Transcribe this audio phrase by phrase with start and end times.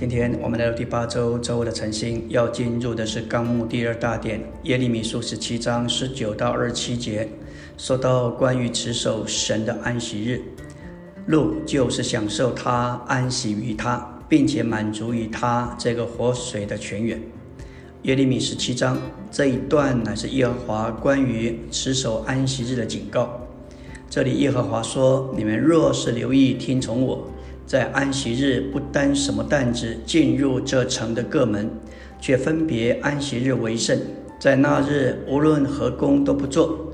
[0.00, 7.28] 今天我们来到第八周周五的晨星，要进入的是纲目第二大点耶利米书十七章十九到二十七节，
[7.76, 10.40] 说到关于持守神的安息日，
[11.26, 17.20] 路就是享受他安息于他，并且满足于他这个活水的泉源。
[18.04, 18.96] 耶利米十七章
[19.30, 23.38] 这一段乃是耶和华关于持守安息日的警告。
[24.08, 27.22] 这里耶和华说：“你们若是留意听从我。”
[27.70, 31.70] 在安息日，不担什么担子进入这城的各门，
[32.20, 33.96] 却分别安息日为圣。
[34.40, 36.92] 在那日，无论何工都不做，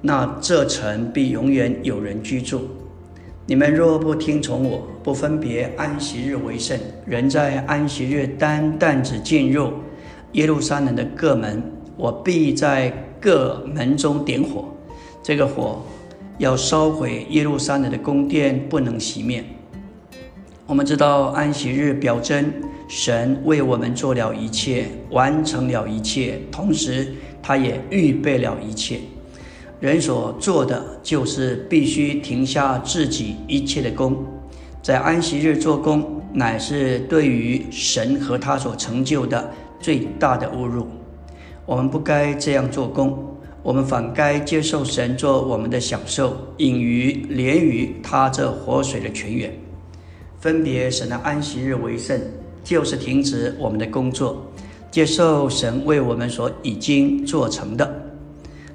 [0.00, 2.62] 那这城必永远有人居住。
[3.44, 9.70] 你们若不听从我，不分别安息日为圣，人在安息日担担子进入
[10.32, 11.62] 耶路撒冷的各门，
[11.94, 12.90] 我必在
[13.20, 14.64] 各门中点火，
[15.22, 15.82] 这个火
[16.38, 19.44] 要烧毁耶路撒冷的宫殿，不能熄灭。
[20.68, 22.52] 我们知道安息日表征
[22.88, 28.98] 神为我们做了一切，完成了一切，同时他也预备了一切。
[29.78, 34.26] 人所做的就是必须停下自己一切的工，
[34.82, 39.48] 在安息日做工，乃是对于神和他所成就的
[39.78, 40.88] 最大的侮辱。
[41.64, 49.52] 我们不该这样做工，我们反该接受神做我们的享受，隐于连于他这活水的泉源。
[50.46, 52.20] 分别神的安息日为圣，
[52.62, 54.46] 就是停止我们的工作，
[54.92, 57.92] 接受神为我们所已经做成的。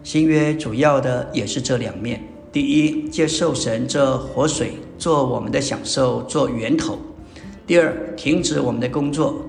[0.03, 6.95] 新约主要的也是这两面：第一，接受神这活水做我们的享受，做源头；
[7.65, 9.41] 第二，停止我们的工作，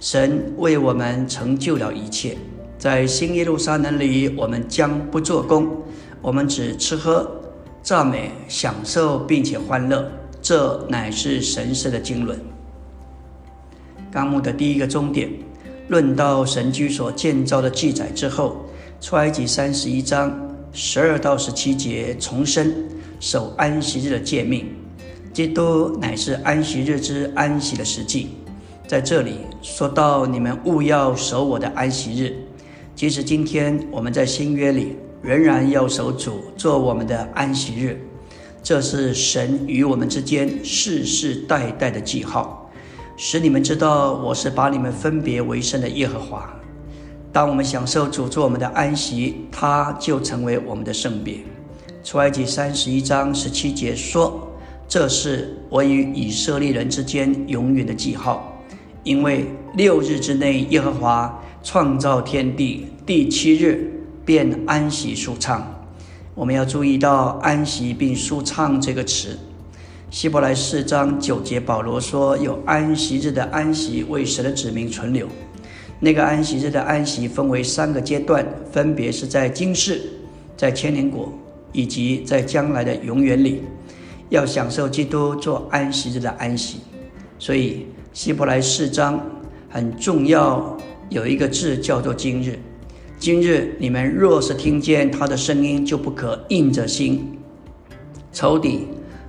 [0.00, 2.36] 神为我们成就了一切。
[2.76, 5.68] 在新耶路撒冷里，我们将不做工，
[6.20, 7.30] 我们只吃喝、
[7.84, 10.10] 赞美、享受，并且欢乐。
[10.48, 12.34] 这乃是神圣的经纶。
[14.10, 15.28] 纲目的第一个终点，
[15.88, 18.64] 论到神居所建造的记载之后，
[18.98, 20.34] 出埃及三十一章
[20.72, 22.88] 十二到十七节重申
[23.20, 24.74] 守安息日的诫命。
[25.34, 28.30] 基督乃是安息日之安息的实际。
[28.86, 32.34] 在这里说到你们勿要守我的安息日，
[32.94, 38.00] 即使今天我们在新约里仍然要守主做我们的安息日。
[38.62, 42.70] 这是神与我们之间世世代代的记号，
[43.16, 46.52] 使你们知道我是把你们分别为圣的耶和华。
[47.32, 51.38] 当我们享受主做我们的安息，他就成为我们的圣别。
[52.02, 54.50] 出埃及三十一章十七节说
[54.88, 58.60] ：“这是我与以色列人之间永远的记号，
[59.04, 63.92] 因为六日之内耶和华创造天地，第七日
[64.24, 65.74] 便安息舒畅。”
[66.38, 69.36] 我们要注意到“安息并舒畅”这个词。
[70.08, 75.26] 希伯来四章九节，保罗说：“有安息日的安息为神的子民存留。”
[75.98, 80.00] 那个安息日的安息分为三个阶段，分别是在今世、
[80.56, 81.32] 在千年国
[81.72, 83.62] 以及在将来的永远里，
[84.28, 86.78] 要享受基督做安息日的安息。
[87.40, 89.20] 所以，希伯来四章
[89.68, 90.76] 很重要，
[91.08, 92.56] 有一个字叫做“今日”。
[93.18, 97.36] 今日你们若是听见他的声音，就不可硬着心。
[98.32, 98.86] 仇敌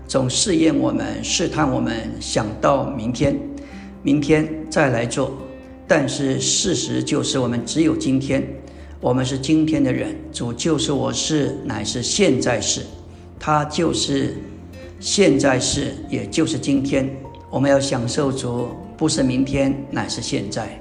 [0.07, 3.35] 总试验我们，试探我们，想到明天，
[4.03, 5.35] 明天再来做。
[5.87, 8.47] 但是事实就是，我们只有今天，
[9.01, 10.15] 我们是今天的人。
[10.31, 12.81] 主就是我是，乃是现在是，
[13.39, 14.35] 他就是
[14.99, 17.09] 现在是，也就是今天。
[17.49, 20.79] 我们要享受主，不是明天，乃是现在。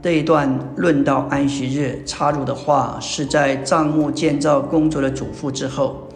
[0.00, 6.08] 这一段论到安息日插入的话，是在帐幕建造工作的嘱咐之后。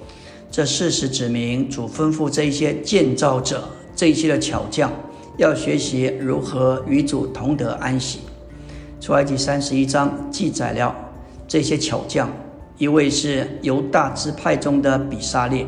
[0.53, 4.93] 这事实指明，主吩咐这一些建造者、这一些的巧匠，
[5.37, 8.21] 要学习如何与主同得安息。
[9.01, 10.95] 出埃及三十一章记载了
[11.49, 12.31] 这些巧匠，
[12.79, 15.67] 一位是犹大支派中的比沙列，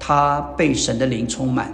[0.00, 1.72] 他被神的灵充满，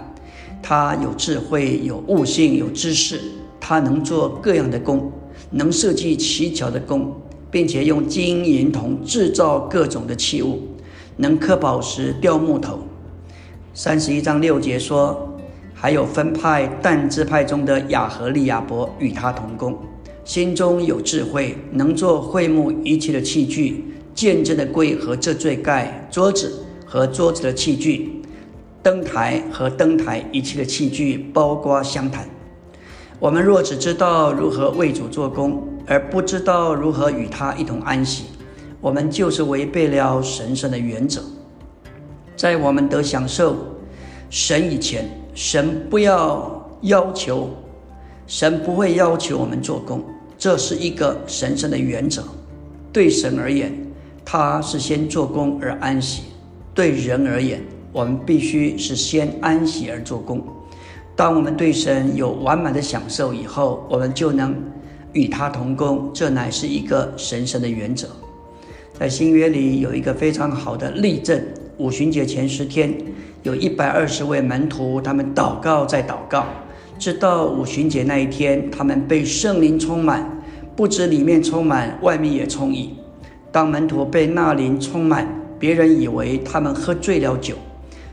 [0.61, 3.19] 他有智慧、有悟性、有知识，
[3.59, 5.11] 他能做各样的工。
[5.51, 7.11] 能设计奇巧的弓，
[7.49, 10.61] 并且用金银铜制造各种的器物，
[11.17, 12.79] 能刻宝石、雕木头。
[13.73, 15.37] 三十一章六节说，
[15.73, 19.77] 还有分派但支派中的雅和利亚伯与他同工，
[20.25, 28.21] 心中有智慧，能做会幕一切的器具，见证的柜和这坠盖，桌子和桌子的器具，
[28.83, 32.27] 灯台和灯台一切的器具，包括香坛。
[33.19, 38.23] 我们若只知道如何为主做工，而不知道如何与他一同安息，
[38.79, 41.21] 我们就是违背了神圣的原则。
[42.37, 43.57] 在我们得享受
[44.29, 47.49] 神以前，神不要要求
[48.25, 50.01] 神不会要求我们做工，
[50.37, 52.23] 这是一个神圣的原则。
[52.93, 53.73] 对神而言，
[54.23, 56.21] 他是先做工而安息；
[56.73, 57.61] 对人而言，
[57.91, 60.41] 我们必须是先安息而做工。
[61.19, 64.55] 当我们对神有完满的享受以后，我们就能
[65.11, 66.09] 与他同工。
[66.13, 68.07] 这乃是一个神圣的原则。
[68.97, 71.37] 在新约里有一个非常好的例证：
[71.77, 72.95] 五旬节前十天，
[73.43, 76.45] 有一百二十位门徒，他们祷告在祷告，
[76.97, 80.41] 直到五旬节那一天，他们被圣灵充满，
[80.73, 82.95] 不止里面充满，外面也充溢。
[83.51, 85.27] 当门徒被那灵充满，
[85.59, 87.55] 别人以为他们喝醉了酒，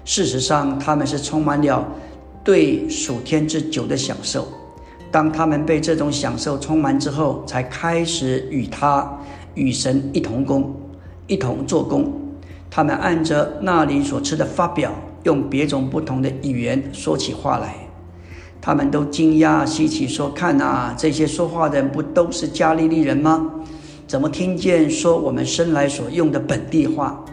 [0.04, 1.86] 事实上他们是充满了
[2.46, 4.46] 对属天之酒的享受。
[5.10, 9.18] 当他们被这种享受充满之后，才开始与他。
[9.54, 10.78] 与神一同工，
[11.26, 12.12] 一同做工。
[12.70, 14.92] 他们按着那里所吃的发表，
[15.24, 17.74] 用别种不同的语言说起话来。
[18.60, 23.50] 他们都惊讶稀奇，说：“看啊，这些说话的人不都是加利利人吗？
[24.06, 27.24] 怎么听见说我们生来所用的本地话？”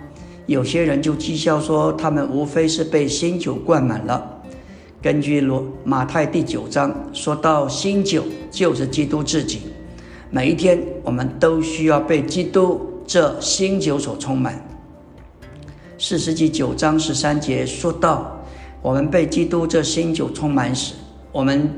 [0.48, 4.30] 有些人就讥笑说：“他们无非是被新酒灌满了。”
[5.04, 9.60] 根据罗马太第九章说到，新酒就是基督自己。
[10.30, 14.66] 每一天，我们都需要被基督这新酒所充满。
[15.98, 18.46] 四世纪九章十三节说到，
[18.82, 20.94] 我们被基督这新酒充满时，
[21.34, 21.70] 我们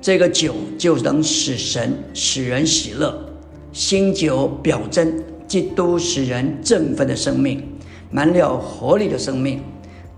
[0.00, 3.26] 这个酒就能使神使人喜乐。
[3.74, 7.62] 新酒表征基督使人振奋的生命，
[8.10, 9.62] 满了活力的生命。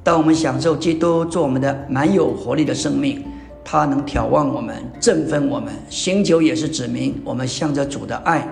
[0.02, 3.25] 当我们享受基督做我们的满有活力的生命。
[3.62, 5.73] 他能眺望我们，振奋我们。
[5.88, 8.49] 醒酒也是指明我们向着主的爱。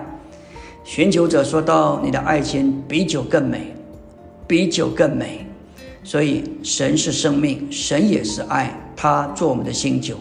[0.85, 3.75] 寻求者说到：“你的爱情比酒更美，
[4.47, 5.45] 比酒更美。”
[6.05, 8.73] 所以，神是生命，神也是爱。
[8.95, 10.15] 他做我们的新酒。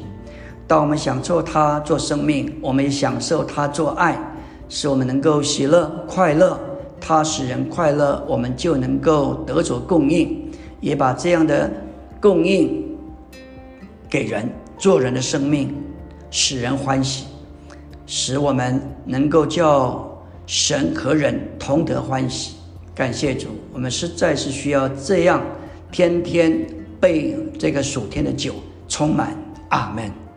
[0.67, 4.19] 当我们享受他做生命，我们也享受他做爱，
[4.69, 6.59] 使我们能够喜乐快乐。
[7.01, 10.48] 他使人快乐，我们就能够得着供应，
[10.81, 11.71] 也把这样的
[12.21, 12.97] 供应
[14.09, 14.49] 给人。
[14.79, 15.75] 做人的生命
[16.31, 17.25] 使人欢喜，
[18.07, 22.55] 使我们能够叫神和人同得欢喜。
[22.95, 25.43] 感谢主，我们实在是需要这样
[25.91, 26.65] 天天
[27.01, 28.55] 被这个属天的酒
[28.87, 29.37] 充满。
[29.71, 30.28] 阿门。